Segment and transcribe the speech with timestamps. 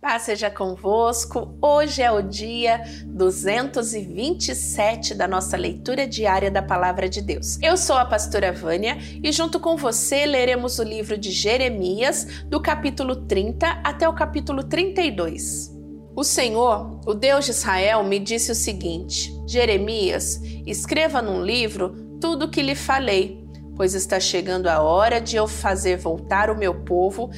[0.00, 1.54] Paz seja convosco.
[1.60, 7.58] Hoje é o dia 227 da nossa leitura diária da Palavra de Deus.
[7.60, 12.62] Eu sou a pastora Vânia e junto com você leremos o livro de Jeremias, do
[12.62, 15.78] capítulo 30 até o capítulo 32.
[16.16, 22.46] O Senhor, o Deus de Israel, me disse o seguinte: Jeremias, escreva num livro tudo
[22.46, 23.46] o que lhe falei,
[23.76, 27.28] pois está chegando a hora de eu fazer voltar o meu povo,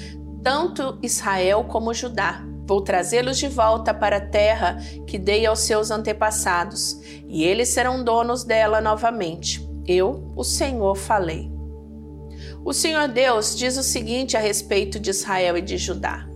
[0.44, 5.90] tanto Israel como Judá Vou trazê-los de volta para a terra que dei aos seus
[5.90, 9.68] antepassados, e eles serão donos dela novamente.
[9.86, 11.50] Eu, o Senhor, falei.
[12.64, 16.28] O Senhor Deus diz o seguinte a respeito de Israel e de Judá: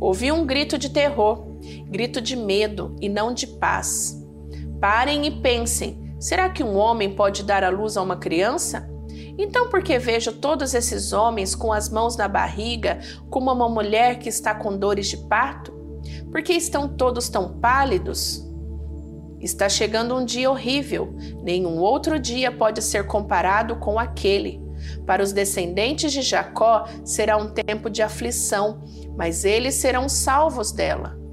[0.00, 1.44] Ouvi um grito de terror,
[1.88, 4.16] grito de medo e não de paz.
[4.80, 8.88] Parem e pensem: será que um homem pode dar à luz a uma criança?
[9.38, 14.18] Então, por que vejo todos esses homens com as mãos na barriga, como uma mulher
[14.18, 15.72] que está com dores de parto?
[16.30, 18.42] Por que estão todos tão pálidos?
[19.40, 24.64] Está chegando um dia horrível, nenhum outro dia pode ser comparado com aquele.
[25.04, 28.82] Para os descendentes de Jacó será um tempo de aflição,
[29.16, 31.25] mas eles serão salvos dela.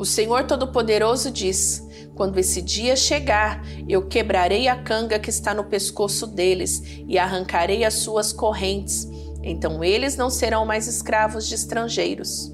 [0.00, 5.64] O Senhor Todo-Poderoso diz: quando esse dia chegar, eu quebrarei a canga que está no
[5.64, 9.06] pescoço deles e arrancarei as suas correntes.
[9.42, 12.50] Então eles não serão mais escravos de estrangeiros.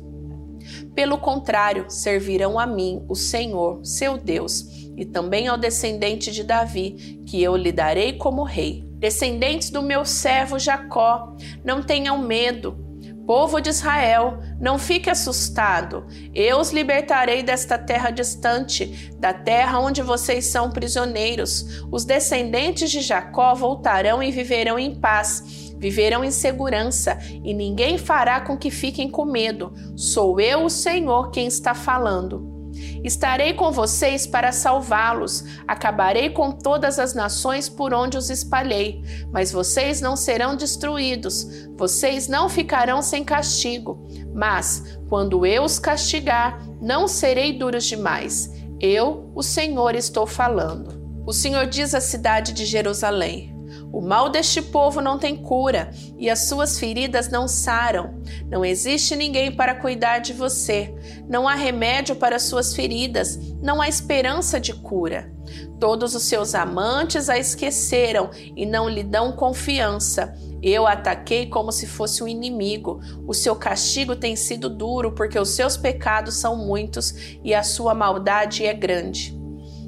[0.92, 4.66] Pelo contrário, servirão a mim, o Senhor, seu Deus,
[4.96, 8.84] e também ao descendente de Davi, que eu lhe darei como rei.
[8.98, 12.85] Descendentes do meu servo Jacó, não tenham medo,
[13.26, 16.06] Povo de Israel, não fique assustado.
[16.32, 21.84] Eu os libertarei desta terra distante, da terra onde vocês são prisioneiros.
[21.90, 25.74] Os descendentes de Jacó voltarão e viverão em paz.
[25.76, 29.74] Viverão em segurança e ninguém fará com que fiquem com medo.
[29.96, 32.55] Sou eu, o Senhor, quem está falando.
[33.04, 39.52] Estarei com vocês para salvá-los, acabarei com todas as nações por onde os espalhei, mas
[39.52, 44.06] vocês não serão destruídos, vocês não ficarão sem castigo.
[44.34, 48.50] Mas, quando eu os castigar, não serei duros demais.
[48.80, 51.24] Eu, o Senhor, estou falando.
[51.26, 53.55] O Senhor diz à cidade de Jerusalém:
[53.96, 58.20] o mal deste povo não tem cura e as suas feridas não saram.
[58.46, 60.94] Não existe ninguém para cuidar de você.
[61.26, 63.38] Não há remédio para suas feridas.
[63.62, 65.32] Não há esperança de cura.
[65.80, 70.36] Todos os seus amantes a esqueceram e não lhe dão confiança.
[70.62, 73.00] Eu ataquei como se fosse um inimigo.
[73.26, 77.94] O seu castigo tem sido duro porque os seus pecados são muitos e a sua
[77.94, 79.34] maldade é grande.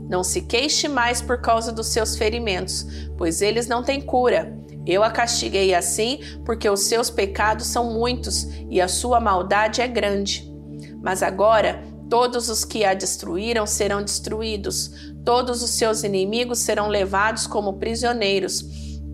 [0.09, 2.87] Não se queixe mais por causa dos seus ferimentos,
[3.17, 4.57] pois eles não têm cura.
[4.87, 9.87] Eu a castiguei assim porque os seus pecados são muitos e a sua maldade é
[9.87, 10.51] grande.
[11.03, 17.47] Mas agora todos os que a destruíram serão destruídos, todos os seus inimigos serão levados
[17.47, 18.65] como prisioneiros.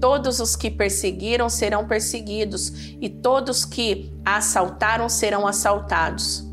[0.00, 6.44] Todos os que perseguiram serão perseguidos, e todos que a assaltaram serão assaltados.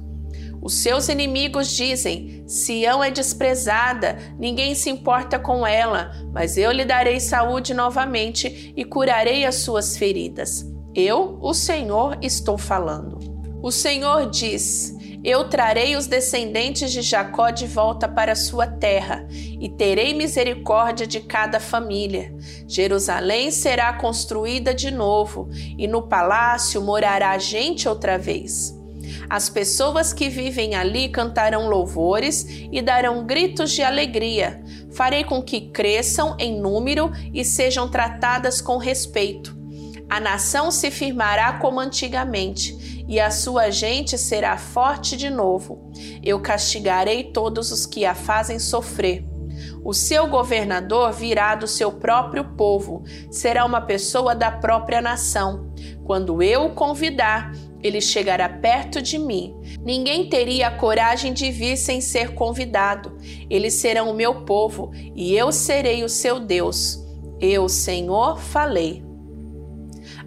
[0.62, 6.84] Os seus inimigos dizem: Sião é desprezada, ninguém se importa com ela, mas eu lhe
[6.84, 10.66] darei saúde novamente e curarei as suas feridas.
[10.94, 13.20] Eu, o Senhor, estou falando.
[13.64, 19.70] O Senhor diz: Eu trarei os descendentes de Jacó de volta para sua terra e
[19.70, 22.36] terei misericórdia de cada família.
[22.68, 25.48] Jerusalém será construída de novo
[25.78, 28.81] e no palácio morará gente outra vez.
[29.32, 34.62] As pessoas que vivem ali cantarão louvores e darão gritos de alegria.
[34.92, 39.58] Farei com que cresçam em número e sejam tratadas com respeito.
[40.10, 45.90] A nação se firmará como antigamente, e a sua gente será forte de novo.
[46.22, 49.26] Eu castigarei todos os que a fazem sofrer.
[49.82, 55.72] O seu governador virá do seu próprio povo, será uma pessoa da própria nação.
[56.04, 57.54] Quando eu o convidar,
[57.84, 59.56] ele chegará perto de mim.
[59.84, 63.18] Ninguém teria a coragem de vir sem ser convidado.
[63.50, 67.00] Eles serão o meu povo e eu serei o seu Deus.
[67.40, 69.04] Eu, Senhor, falei.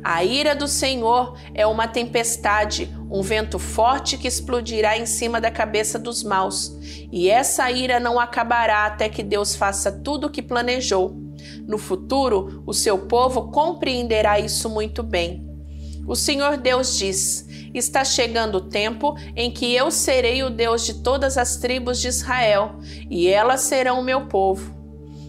[0.02, 5.50] A ira do Senhor é uma tempestade, um vento forte que explodirá em cima da
[5.50, 6.76] cabeça dos maus.
[7.10, 11.16] E essa ira não acabará até que Deus faça tudo o que planejou.
[11.66, 15.42] No futuro, o seu povo compreenderá isso muito bem.
[16.06, 17.44] O Senhor Deus diz:
[17.74, 22.08] Está chegando o tempo em que eu serei o Deus de todas as tribos de
[22.08, 22.78] Israel,
[23.10, 24.72] e elas serão o meu povo.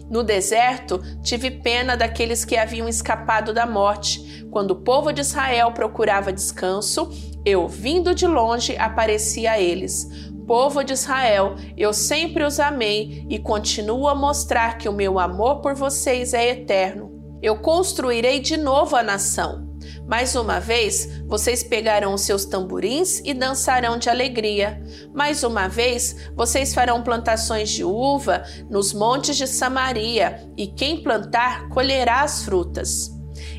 [0.08, 5.72] No deserto, tive pena daqueles que haviam escapado da morte, quando o povo de Israel
[5.72, 7.10] procurava descanso,
[7.44, 10.08] eu, vindo de longe, apareci a eles.
[10.46, 15.60] Povo de Israel, eu sempre os amei e continuo a mostrar que o meu amor
[15.60, 17.10] por vocês é eterno.
[17.42, 19.65] Eu construirei de novo a nação.
[20.06, 24.80] Mais uma vez, vocês pegarão os seus tamborins e dançarão de alegria.
[25.12, 31.68] Mais uma vez, vocês farão plantações de uva nos montes de Samaria, e quem plantar
[31.70, 33.10] colherá as frutas.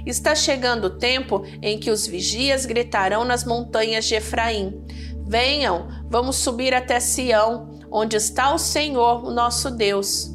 [0.05, 4.81] Está chegando o tempo em que os vigias gritarão nas montanhas de Efraim:
[5.25, 10.31] Venham, vamos subir até Sião, onde está o Senhor, o nosso Deus.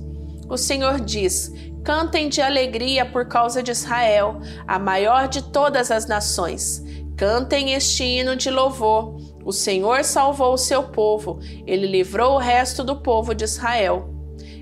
[0.46, 1.50] O Senhor diz:
[1.84, 6.82] Cantem de alegria por causa de Israel, a maior de todas as nações.
[7.16, 9.16] Cantem este hino de louvor.
[9.44, 14.14] O Senhor salvou o seu povo, ele livrou o resto do povo de Israel.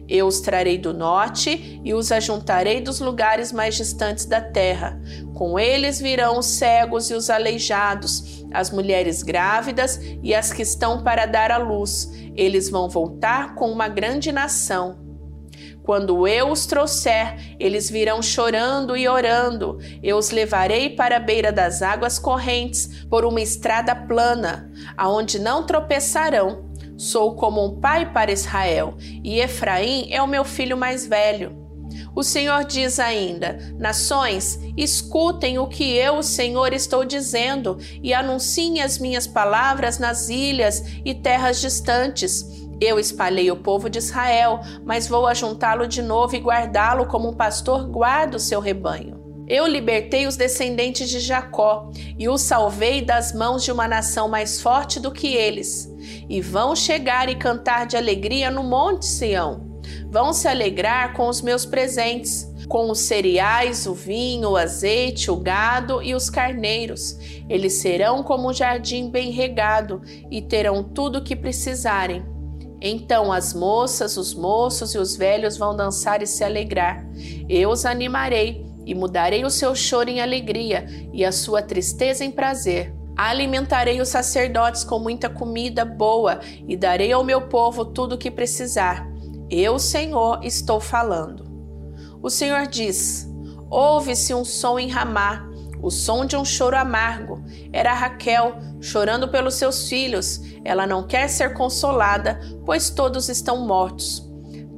[0.08, 5.00] Eu os trarei do norte e os ajuntarei dos lugares mais distantes da terra.
[5.34, 11.05] Com eles virão os cegos e os aleijados, as mulheres grávidas e as que estão
[11.05, 12.11] para dar à luz.
[12.34, 15.10] Eles vão voltar com uma grande nação.
[15.90, 19.81] Quando eu os trouxer, eles virão chorando e orando.
[20.00, 25.66] Eu os levarei para a beira das águas correntes, por uma estrada plana, aonde não
[25.66, 31.58] tropeçarão Sou como um pai para Israel, e Efraim é o meu filho mais velho.
[32.14, 38.81] O Senhor diz ainda: Nações, escutem o que eu, o Senhor, estou dizendo e anunciem
[38.81, 42.60] as minhas palavras nas ilhas e terras distantes.
[42.81, 47.35] Eu espalhei o povo de Israel, mas vou ajuntá-lo de novo e guardá-lo como um
[47.35, 49.21] pastor guarda o seu rebanho.
[49.47, 54.61] Eu libertei os descendentes de Jacó e os salvei das mãos de uma nação mais
[54.61, 55.93] forte do que eles
[56.29, 59.69] e vão chegar e cantar de alegria no Monte Sião.
[60.09, 65.37] Vão se alegrar com os meus presentes, com os cereais, o vinho, o azeite, o
[65.37, 67.19] gado e os carneiros.
[67.49, 70.00] Eles serão como um jardim bem regado
[70.31, 72.25] e terão tudo o que precisarem.
[72.81, 77.06] Então as moças, os moços e os velhos vão dançar e se alegrar.
[77.49, 82.31] Eu os animarei e mudarei o seu choro em alegria e a sua tristeza em
[82.31, 82.94] prazer.
[83.17, 88.31] Alimentarei os sacerdotes com muita comida boa e darei ao meu povo tudo o que
[88.31, 89.06] precisar.
[89.50, 91.44] Eu, Senhor, estou falando.
[92.23, 93.29] O Senhor diz:
[93.69, 95.47] Ouve-se um som em Ramá,
[95.83, 97.43] o som de um choro amargo.
[97.73, 100.41] Era Raquel chorando pelos seus filhos.
[100.65, 104.29] Ela não quer ser consolada, pois todos estão mortos.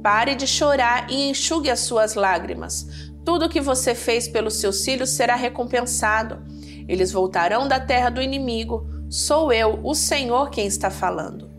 [0.01, 2.87] Pare de chorar e enxugue as suas lágrimas.
[3.25, 6.43] Tudo o que você fez pelos seus filhos será recompensado.
[6.87, 8.85] Eles voltarão da terra do inimigo.
[9.09, 11.51] Sou eu, o Senhor, quem está falando.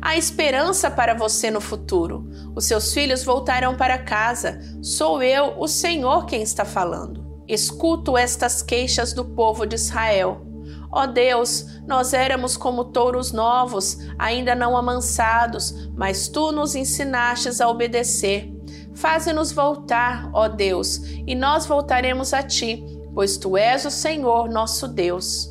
[0.00, 2.28] Há esperança para você no futuro.
[2.54, 4.60] Os seus filhos voltarão para casa.
[4.82, 7.24] Sou eu, o Senhor, quem está falando.
[7.48, 10.45] Escuto estas queixas do povo de Israel.
[10.90, 17.60] Ó oh Deus, nós éramos como touros novos, ainda não amansados, mas tu nos ensinastes
[17.60, 18.52] a obedecer.
[18.94, 24.86] Faze-nos voltar, ó Deus, e nós voltaremos a ti pois tu és o Senhor nosso
[24.86, 25.50] Deus.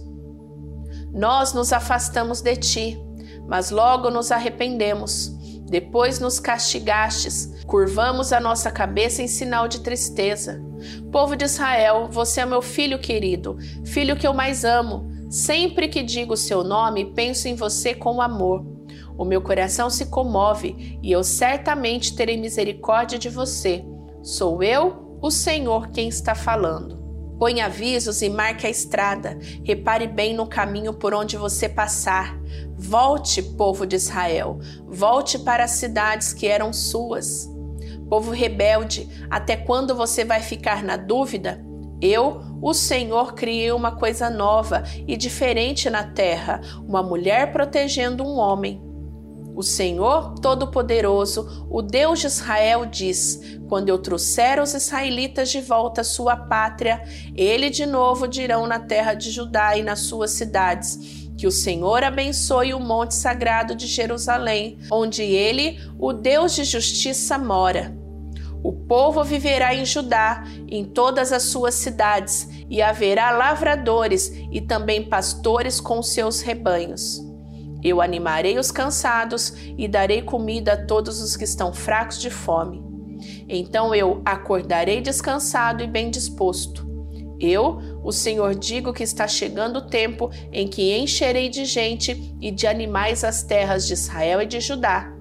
[1.11, 3.03] Nós nos afastamos de ti,
[3.47, 5.31] mas logo nos arrependemos.
[5.67, 10.63] Depois nos castigastes, curvamos a nossa cabeça em sinal de tristeza.
[11.11, 15.09] Povo de Israel, você é meu filho querido, filho que eu mais amo.
[15.29, 18.63] Sempre que digo o seu nome, penso em você com amor.
[19.17, 23.83] O meu coração se comove e eu certamente terei misericórdia de você.
[24.21, 27.04] Sou eu, o Senhor, quem está falando.
[27.37, 29.37] Põe avisos e marque a estrada.
[29.63, 32.39] Repare bem no caminho por onde você passar.
[32.77, 37.49] Volte, povo de Israel, volte para as cidades que eram suas.
[38.09, 41.63] Povo rebelde, até quando você vai ficar na dúvida?
[42.01, 48.37] Eu, o Senhor, criei uma coisa nova e diferente na terra: uma mulher protegendo um
[48.37, 48.84] homem.
[49.55, 56.01] O Senhor Todo-Poderoso, o Deus de Israel, diz: Quando eu trouxer os israelitas de volta
[56.01, 57.01] à sua pátria,
[57.33, 62.03] ele de novo dirão na terra de Judá e nas suas cidades: que o Senhor
[62.03, 67.95] abençoe o monte sagrado de Jerusalém, onde ele, o Deus de justiça, mora.
[68.61, 75.07] O povo viverá em Judá, em todas as suas cidades, e haverá lavradores e também
[75.07, 77.24] pastores com seus rebanhos.
[77.85, 82.83] Eu animarei os cansados e darei comida a todos os que estão fracos de fome.
[83.47, 86.83] Então eu acordarei descansado e bem disposto.
[87.39, 92.49] Eu, o Senhor, digo que está chegando o tempo em que encherei de gente e
[92.49, 95.13] de animais as terras de Israel e de Judá.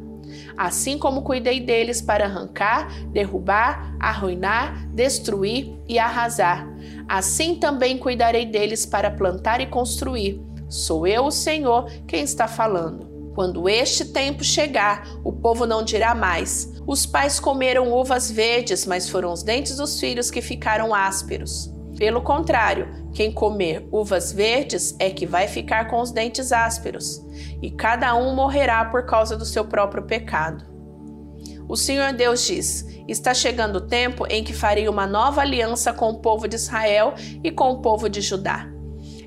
[0.56, 6.66] Assim como cuidei deles para arrancar, derrubar, arruinar, destruir e arrasar,
[7.06, 10.40] assim também cuidarei deles para plantar e construir
[10.74, 13.32] Sou eu, o Senhor, quem está falando.
[13.32, 19.08] Quando este tempo chegar, o povo não dirá mais: Os pais comeram uvas verdes, mas
[19.08, 21.72] foram os dentes dos filhos que ficaram ásperos.
[21.96, 27.24] Pelo contrário, quem comer uvas verdes é que vai ficar com os dentes ásperos,
[27.62, 30.64] e cada um morrerá por causa do seu próprio pecado.
[31.68, 36.10] O Senhor Deus diz: Está chegando o tempo em que farei uma nova aliança com
[36.10, 37.14] o povo de Israel
[37.44, 38.73] e com o povo de Judá.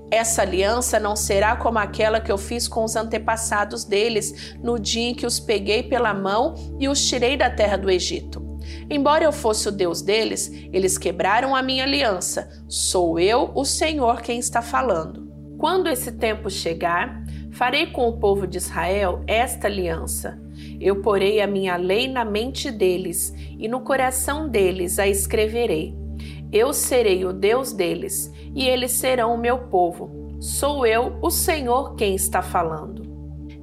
[0.09, 5.09] Essa aliança não será como aquela que eu fiz com os antepassados deles no dia
[5.09, 8.45] em que os peguei pela mão e os tirei da terra do Egito.
[8.89, 12.49] Embora eu fosse o Deus deles, eles quebraram a minha aliança.
[12.67, 15.27] Sou eu, o Senhor, quem está falando.
[15.57, 20.39] Quando esse tempo chegar, farei com o povo de Israel esta aliança.
[20.79, 26.06] Eu porei a minha lei na mente deles e no coração deles a escreverei.
[26.51, 30.37] Eu serei o Deus deles e eles serão o meu povo.
[30.39, 33.07] Sou eu, o Senhor, quem está falando.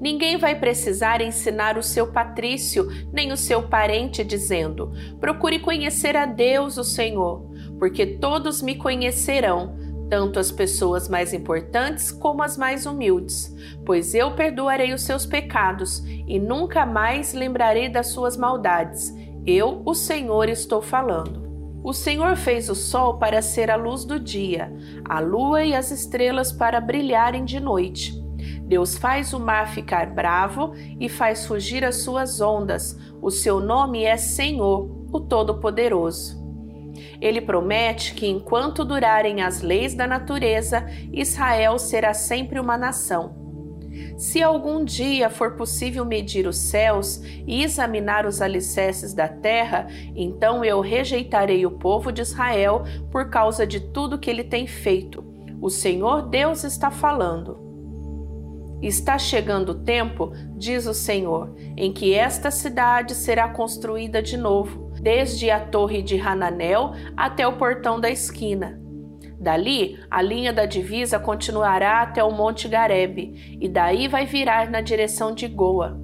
[0.00, 6.26] Ninguém vai precisar ensinar o seu patrício nem o seu parente, dizendo: Procure conhecer a
[6.26, 7.48] Deus, o Senhor,
[7.78, 9.76] porque todos me conhecerão,
[10.10, 13.54] tanto as pessoas mais importantes como as mais humildes,
[13.86, 19.10] pois eu perdoarei os seus pecados e nunca mais lembrarei das suas maldades.
[19.46, 21.43] Eu, o Senhor, estou falando.
[21.84, 24.72] O Senhor fez o sol para ser a luz do dia,
[25.04, 28.14] a lua e as estrelas para brilharem de noite.
[28.62, 32.98] Deus faz o mar ficar bravo e faz fugir as suas ondas.
[33.20, 36.42] O seu nome é Senhor, o Todo-Poderoso.
[37.20, 43.43] Ele promete que enquanto durarem as leis da natureza, Israel será sempre uma nação.
[44.16, 50.64] Se algum dia for possível medir os céus e examinar os alicerces da terra, então
[50.64, 55.24] eu rejeitarei o povo de Israel por causa de tudo que ele tem feito.
[55.60, 57.62] O Senhor Deus está falando.
[58.82, 64.90] Está chegando o tempo, diz o Senhor, em que esta cidade será construída de novo,
[65.00, 68.83] desde a torre de Hananel até o portão da esquina
[69.44, 74.80] Dali, a linha da divisa continuará até o Monte Garebe, e daí vai virar na
[74.80, 76.00] direção de Goa.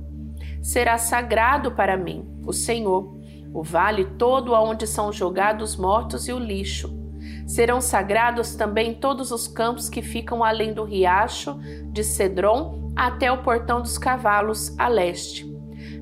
[0.63, 3.19] Será sagrado para mim, o Senhor,
[3.55, 6.95] o vale todo aonde são jogados mortos e o lixo.
[7.47, 11.59] Serão sagrados também todos os campos que ficam além do riacho
[11.91, 15.51] de Cedron até o portão dos cavalos a leste.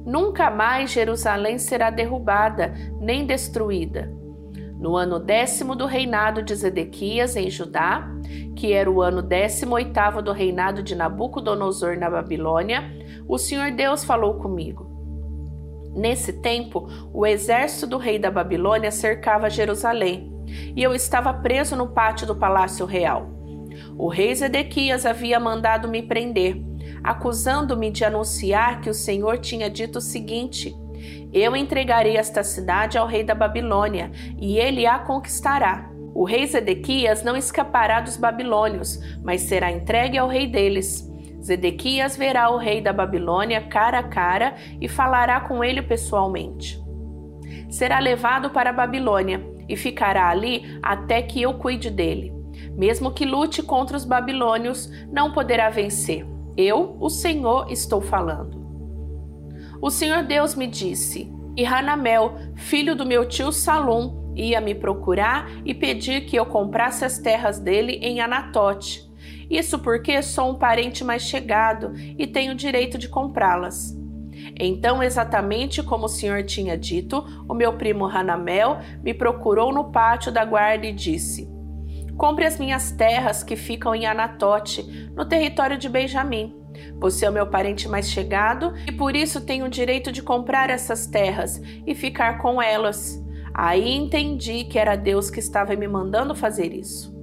[0.04, 4.17] Nunca mais Jerusalém será derrubada nem destruída.
[4.78, 8.08] No ano décimo do reinado de Zedequias em Judá,
[8.54, 12.85] que era o ano décimo oitavo do reinado de Nabucodonosor na Babilônia,
[13.26, 14.87] o Senhor Deus falou comigo.
[15.97, 20.32] Nesse tempo, o exército do rei da Babilônia cercava Jerusalém,
[20.76, 23.28] e eu estava preso no pátio do palácio real.
[23.97, 26.56] O rei Zedequias havia mandado me prender,
[27.02, 30.75] acusando-me de anunciar que o Senhor tinha dito o seguinte:
[31.33, 35.90] eu entregarei esta cidade ao rei da Babilônia, e ele a conquistará.
[36.14, 41.09] O rei Zedequias não escapará dos babilônios, mas será entregue ao rei deles.
[41.40, 46.83] Zedequias verá o rei da Babilônia cara a cara e falará com ele pessoalmente.
[47.71, 52.33] Será levado para a Babilônia e ficará ali até que eu cuide dele.
[52.76, 56.26] Mesmo que lute contra os babilônios, não poderá vencer.
[56.57, 58.67] Eu, o Senhor, estou falando.
[59.80, 65.50] O Senhor Deus me disse: E Hanamel, filho do meu tio Salom, ia me procurar
[65.64, 69.08] e pedir que eu comprasse as terras dele em Anatote.
[69.50, 73.97] Isso porque sou um parente mais chegado e tenho direito de comprá-las.
[74.58, 80.30] Então, exatamente como o senhor tinha dito, o meu primo Hanamel me procurou no pátio
[80.30, 81.49] da guarda e disse:
[82.16, 84.82] Compre as minhas terras que ficam em Anatote,
[85.14, 86.58] no território de Benjamim.
[86.99, 90.70] Você é o meu parente mais chegado e por isso tenho o direito de comprar
[90.70, 93.23] essas terras e ficar com elas.
[93.54, 97.16] Aí entendi que era Deus que estava me mandando fazer isso.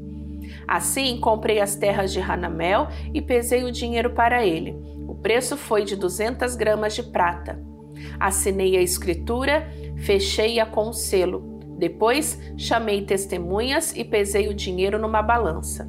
[0.67, 4.75] Assim, comprei as terras de Hanamel e pesei o dinheiro para ele.
[5.07, 7.61] O preço foi de 200 gramas de prata.
[8.19, 11.55] Assinei a escritura, fechei-a com o selo.
[11.77, 15.87] Depois, chamei testemunhas e pesei o dinheiro numa balança.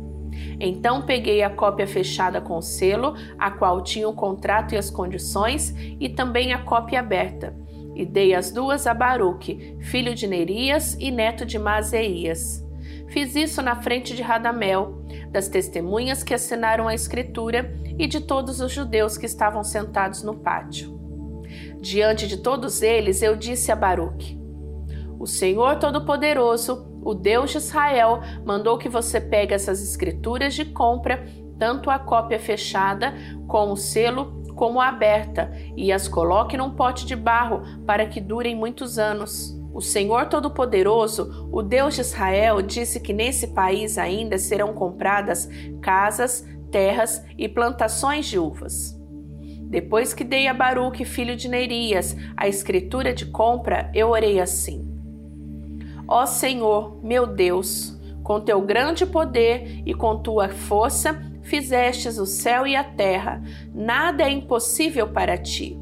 [0.58, 5.74] Então peguei a cópia fechada com selo, a qual tinha o contrato e as condições,
[6.00, 7.54] e também a cópia aberta,
[7.94, 12.64] e dei as duas a Baruque, filho de Nerias e neto de Mazeias.
[13.08, 18.60] Fiz isso na frente de Radamel, das testemunhas que assinaram a escritura e de todos
[18.60, 20.96] os judeus que estavam sentados no pátio.
[21.80, 24.38] Diante de todos eles, eu disse a Baruque:
[25.18, 31.24] O Senhor Todo-Poderoso, o Deus de Israel mandou que você pegue essas escrituras de compra
[31.56, 33.14] tanto a cópia fechada
[33.46, 38.20] com o selo como a aberta, e as coloque num pote de barro para que
[38.20, 39.56] durem muitos anos.
[39.72, 45.48] O Senhor Todo-Poderoso, o Deus de Israel, disse que nesse país ainda serão compradas
[45.80, 48.98] casas, terras e plantações de uvas.
[49.68, 54.95] Depois que dei a Baruque, filho de Neirias, a escritura de compra, eu orei assim:
[56.08, 62.66] Ó Senhor, meu Deus, com teu grande poder e com tua força, fizestes o céu
[62.66, 63.42] e a terra,
[63.74, 65.78] nada é impossível para ti.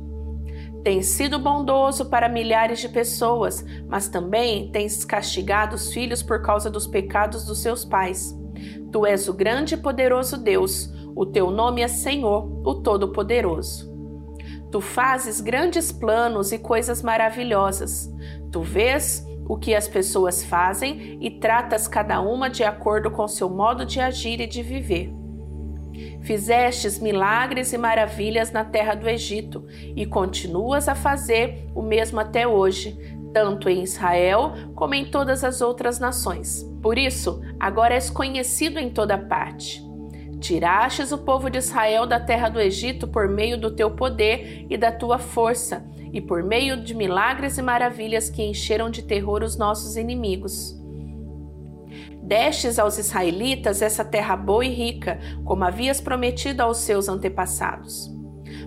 [0.83, 6.71] Tens sido bondoso para milhares de pessoas, mas também tens castigado os filhos por causa
[6.71, 8.39] dos pecados dos seus pais.
[8.93, 13.95] Tu és o grande e poderoso Deus, o teu nome é Senhor, o Todo-Poderoso.
[14.71, 18.13] Tu fazes grandes planos e coisas maravilhosas.
[18.51, 23.49] Tu vês o que as pessoas fazem e tratas cada uma de acordo com seu
[23.49, 25.13] modo de agir e de viver.
[26.23, 32.49] Fizestes milagres e maravilhas na terra do Egito e continuas a fazer o mesmo até
[32.49, 32.99] hoje,
[33.33, 36.63] tanto em Israel como em todas as outras nações.
[36.83, 39.83] Por isso, agora és conhecido em toda parte.
[40.45, 44.77] Tirastes o povo de Israel da terra do Egito por meio do teu poder e
[44.77, 45.83] da tua força,
[46.13, 50.79] e por meio de milagres e maravilhas que encheram de terror os nossos inimigos.
[52.23, 58.14] Destes aos israelitas essa terra boa e rica, como havias prometido aos seus antepassados.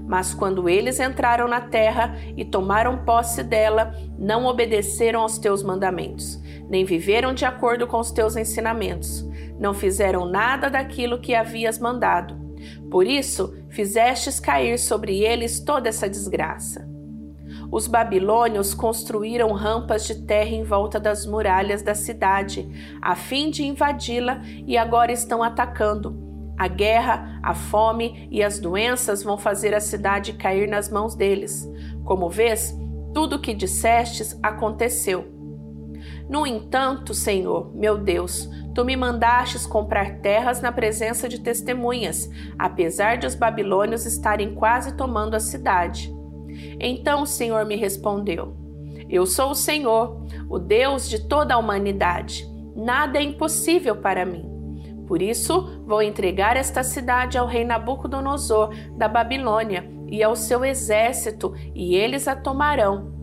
[0.08, 6.42] Mas quando eles entraram na terra e tomaram posse dela, não obedeceram aos teus mandamentos,
[6.70, 9.28] nem viveram de acordo com os teus ensinamentos,
[9.60, 12.36] não fizeram nada daquilo que havias mandado.
[12.90, 16.88] Por isso, fizestes cair sobre eles toda essa desgraça.
[17.70, 23.66] Os babilônios construíram rampas de terra em volta das muralhas da cidade, a fim de
[23.66, 26.27] invadi-la, e agora estão atacando.
[26.58, 31.70] A guerra, a fome e as doenças vão fazer a cidade cair nas mãos deles.
[32.04, 32.76] Como vês,
[33.14, 35.38] tudo o que dissestes aconteceu.
[36.30, 43.18] No entanto, Senhor, meu Deus, tu me mandastes comprar terras na presença de testemunhas, apesar
[43.18, 46.14] de os babilônios estarem quase tomando a cidade.
[46.80, 48.56] Então o Senhor me respondeu:
[49.10, 52.48] Eu sou o Senhor, o Deus de toda a humanidade.
[52.76, 54.57] Nada é impossível para mim.
[55.08, 61.54] Por isso, vou entregar esta cidade ao rei Nabucodonosor da Babilônia e ao seu exército,
[61.74, 63.16] e eles a tomarão.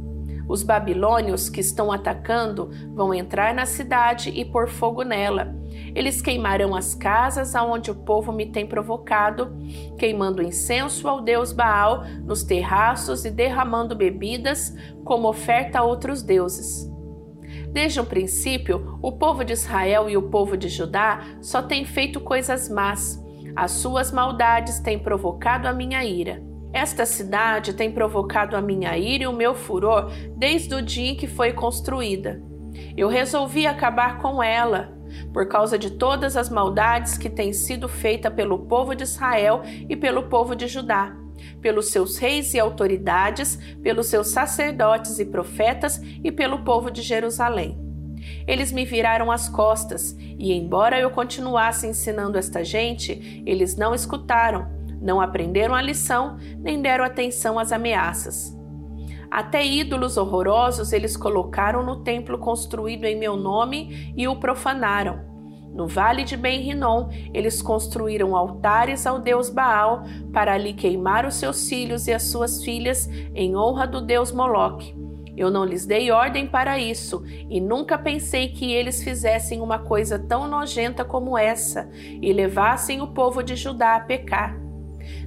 [0.48, 5.54] Os babilônios que estão atacando vão entrar na cidade e pôr fogo nela.
[5.94, 9.56] Eles queimarão as casas aonde o povo me tem provocado,
[9.98, 16.93] queimando incenso ao deus Baal nos terraços e derramando bebidas como oferta a outros deuses.
[17.74, 22.20] Desde o princípio, o povo de Israel e o povo de Judá só têm feito
[22.20, 23.20] coisas más.
[23.56, 26.40] As suas maldades têm provocado a minha ira.
[26.72, 31.16] Esta cidade tem provocado a minha ira e o meu furor desde o dia em
[31.16, 32.40] que foi construída.
[32.96, 34.96] Eu resolvi acabar com ela,
[35.32, 39.96] por causa de todas as maldades que têm sido feitas pelo povo de Israel e
[39.96, 41.12] pelo povo de Judá,
[41.60, 47.78] pelos seus reis e autoridades, pelos seus sacerdotes e profetas e pelo povo de Jerusalém.
[48.46, 54.84] Eles me viraram as costas, e embora eu continuasse ensinando esta gente, eles não escutaram
[55.04, 58.58] não aprenderam a lição nem deram atenção às ameaças.
[59.30, 65.33] Até ídolos horrorosos eles colocaram no templo construído em meu nome e o profanaram.
[65.74, 71.68] No vale de Ben-Rinom, eles construíram altares ao deus Baal para ali queimar os seus
[71.68, 74.94] filhos e as suas filhas em honra do deus Moloque.
[75.36, 80.16] Eu não lhes dei ordem para isso e nunca pensei que eles fizessem uma coisa
[80.16, 81.90] tão nojenta como essa
[82.22, 84.56] e levassem o povo de Judá a pecar.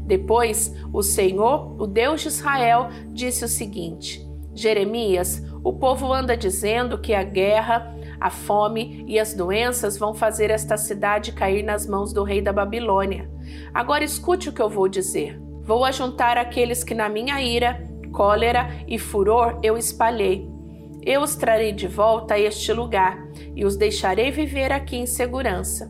[0.01, 6.97] Depois, o Senhor, o Deus de Israel, disse o seguinte: Jeremias, o povo anda dizendo
[6.97, 12.13] que a guerra, a fome e as doenças vão fazer esta cidade cair nas mãos
[12.13, 13.29] do rei da Babilônia.
[13.73, 15.39] Agora escute o que eu vou dizer.
[15.63, 20.47] Vou ajuntar aqueles que na minha ira, cólera e furor eu espalhei.
[21.03, 23.17] Eu os trarei de volta a este lugar
[23.55, 25.89] e os deixarei viver aqui em segurança.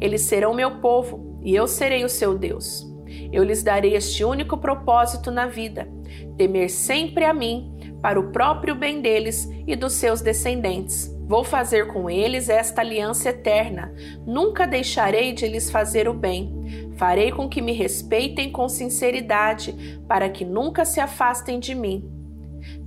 [0.00, 2.86] Eles serão meu povo e eu serei o seu Deus.
[3.32, 5.88] Eu lhes darei este único propósito na vida:
[6.36, 11.09] temer sempre a mim, para o próprio bem deles e dos seus descendentes.
[11.30, 13.94] Vou fazer com eles esta aliança eterna.
[14.26, 16.90] Nunca deixarei de lhes fazer o bem.
[16.96, 22.02] Farei com que me respeitem com sinceridade, para que nunca se afastem de mim.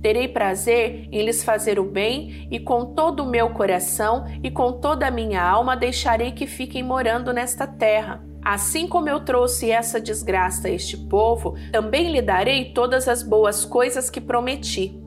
[0.02, 4.72] Terei prazer em lhes fazer o bem, e com todo o meu coração e com
[4.72, 8.22] toda a minha alma deixarei que fiquem morando nesta terra.
[8.44, 13.64] Assim como eu trouxe essa desgraça a este povo, também lhe darei todas as boas
[13.64, 15.00] coisas que prometi.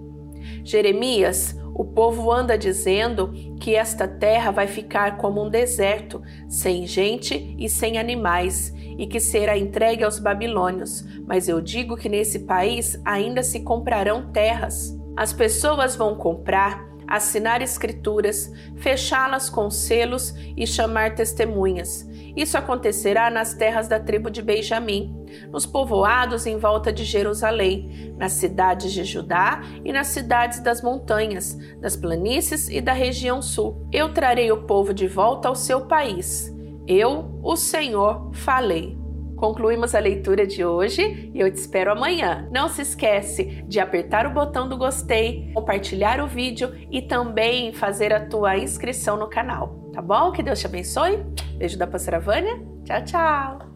[0.63, 7.56] Jeremias, o povo anda dizendo que esta terra vai ficar como um deserto, sem gente
[7.56, 11.06] e sem animais, e que será entregue aos babilônios.
[11.28, 14.98] Mas eu digo que nesse país ainda se comprarão terras.
[15.16, 22.08] As pessoas vão comprar assinar escrituras, fechá-las com selos e chamar testemunhas.
[22.36, 28.34] Isso acontecerá nas terras da tribo de Benjamim, nos povoados em volta de Jerusalém, nas
[28.34, 33.88] cidades de Judá e nas cidades das montanhas, das planícies e da região sul.
[33.91, 36.54] Eu trarei o povo de volta ao seu país.
[36.88, 38.96] Eu, o Senhor, falei.
[39.38, 42.50] Concluímos a leitura de hoje e eu te espero amanhã.
[42.52, 48.12] Não se esquece de apertar o botão do gostei, compartilhar o vídeo e também fazer
[48.12, 50.32] a tua inscrição no canal, tá bom?
[50.32, 51.23] Que Deus te abençoe.
[51.58, 52.60] Beijo da pastora Vânia.
[52.84, 53.66] Tchau, tchau.